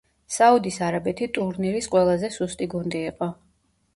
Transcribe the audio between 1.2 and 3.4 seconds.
ტურნირის ყველაზე სუსტი გუნდი იყო.